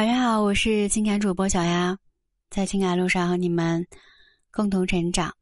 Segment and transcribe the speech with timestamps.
[0.00, 1.98] 晚上好，我是情感主播小丫，
[2.48, 3.86] 在情感路上和你们
[4.50, 5.36] 共同成长。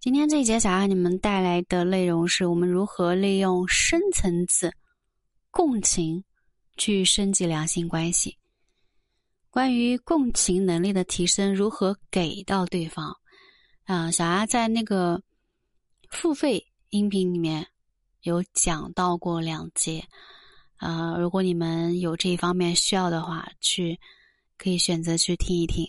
[0.00, 4.72] 今天这一节想让你们带来的内容是我们如何利用深层次
[5.52, 6.24] 共情
[6.76, 8.36] 去升级两性关系。
[9.48, 13.16] 关于共情能力的提升，如何给到对方？
[13.84, 15.22] 啊，小丫在那个
[16.10, 17.64] 付费音频里面
[18.22, 20.04] 有讲到过两节。
[20.82, 23.98] 呃，如果你们有这一方面需要的话，去
[24.58, 25.86] 可以选择去听一听。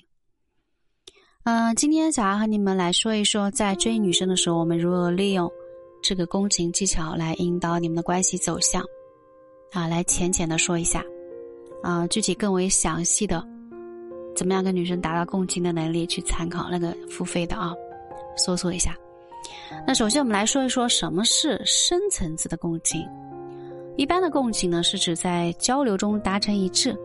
[1.46, 5.52] 嗯，今天想要和你们来说一说，在追女生的时候，我们如何利用
[6.04, 8.84] 这个共情技巧来引导你们的关系走向。
[9.72, 11.04] 啊，来浅浅的说一下，
[11.82, 13.44] 啊，具体更为详细的，
[14.36, 17.74] 怎么样跟女生达到共情的能力，去参考那个付费的啊，
[18.38, 18.96] 搜索一下。
[19.88, 23.04] 那首先我们来说一说什么是深层次的共情。
[23.96, 26.98] 一般的共情呢，是指在交流中达成一致。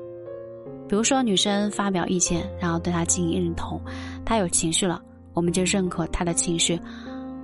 [0.88, 3.78] 比如说，女生发表意见，然后对她进行认同，
[4.24, 5.02] 她有情绪了，
[5.34, 6.80] 我们就认可她的情绪，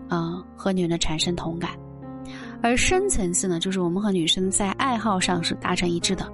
[0.09, 1.73] 嗯，和女人的产生同感。
[2.63, 6.27] 而深层次呢，就是我们和女生在爱好上是达成一致的，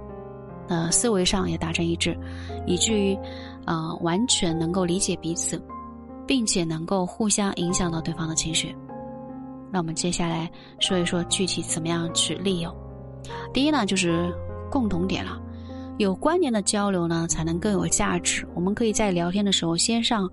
[0.69, 2.17] 呃，思维上也达成一致，
[2.65, 3.17] 以至于，
[3.65, 5.61] 呃，完全能够理解彼此，
[6.25, 8.73] 并且能够互相影响到对方的情绪。
[9.69, 12.73] 那我们接下来说一说具体怎么样去利用。
[13.53, 14.33] 第一呢，就是
[14.69, 15.39] 共同点了，
[15.97, 18.47] 有关联的交流呢，才能更有价值。
[18.53, 20.29] 我们可以在聊天的时候，先上，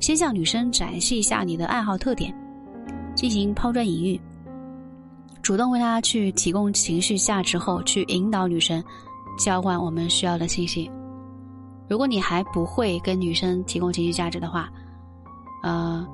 [0.00, 2.34] 先向女生展示一下你的爱好特点，
[3.14, 4.20] 进行抛砖引玉，
[5.40, 8.84] 主动为她去提供情绪价值后，去引导女生
[9.38, 10.90] 交换我们需要的信息。
[11.88, 14.68] 如果你还不会跟女生提供情绪价值的话，
[15.62, 16.06] 呃，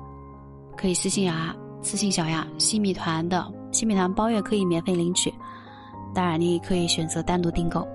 [0.77, 5.33] 可以私信啊，私信小雅，新米团的新米团包月可以免费领取。
[6.15, 7.87] 当然，你也可以选择单独订购。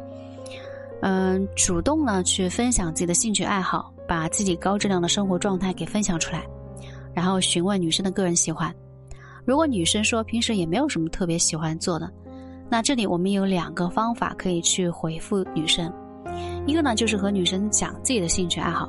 [1.03, 6.45] 嗯，主动呢去分享自己的兴趣爱好，把自己高质量的生活状态给分享出来，
[7.15, 8.73] 然后询问女生的个人喜欢。
[9.47, 12.09] 如果女生说平时也没有什么特别喜欢做的，
[12.69, 15.91] 那这里我们有两个方法可以去回复女生。
[16.67, 18.89] 一个呢就是和女生讲自己的兴趣爱好，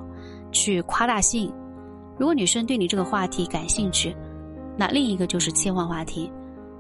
[0.52, 1.52] 去夸大吸引。
[2.20, 4.14] 如果女生对你这个话题感兴趣，
[4.78, 6.30] 那另一个就是切换话题。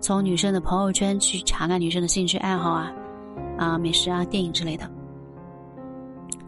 [0.01, 2.91] 从女生的朋友圈去查看女生的兴趣爱好啊，
[3.57, 4.89] 啊美食啊电影之类的，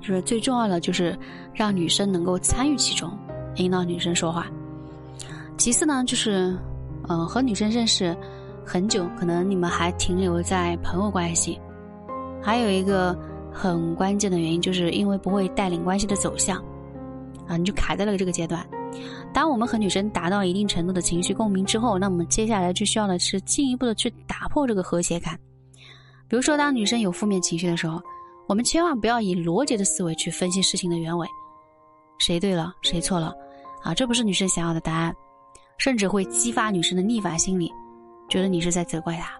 [0.01, 1.17] 就是最重要的就是
[1.53, 3.15] 让女生能够参与其中，
[3.57, 4.47] 引导女生说话。
[5.55, 6.57] 其次呢，就是
[7.07, 8.17] 呃和女生认识
[8.65, 11.59] 很久，可能你们还停留在朋友关系。
[12.41, 13.15] 还有一个
[13.51, 16.57] 很关键的原因，就是因为不会带领关系的走向，
[17.47, 18.65] 啊你就卡在了这个阶段。
[19.33, 25.37] 当我们和女生达到一定程度的情绪共鸣之后，那我们接下来就需要的是进一步的去打破这个和谐感。
[26.27, 28.01] 比如说，当女生有负面情绪的时候，
[28.47, 31.27] 我们千万不要以逻辑的思维去分析事情的原委，
[32.19, 33.33] 谁对了，谁错了，
[33.81, 35.13] 啊，这不是女生想要的答案，
[35.77, 37.71] 甚至会激发女生的逆反心理，
[38.29, 39.33] 觉得你是在责怪她。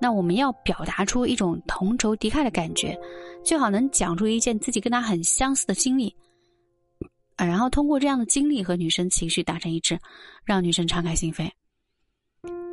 [0.00, 2.98] 那我们要表达出一种同仇敌忾的感觉，
[3.44, 6.14] 最好能讲出一件自己跟她很相似的经历。
[7.36, 9.98] 啊，然后通过这样的经历和女生情绪达成一致，
[10.44, 11.50] 让女生敞开心扉。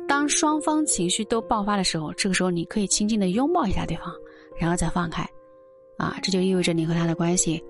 [0.06, 4.12] 当双方情绪都爆发的时候，这个时候你可以轻轻的拥抱一下对方，
[4.58, 5.26] 然后再放开。
[5.98, 7.62] 啊，这就意味着你和他的关系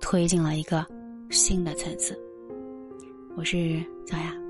[0.00, 0.86] 推进了一个
[1.30, 2.18] 新的层次。
[3.36, 4.47] 我是小雅。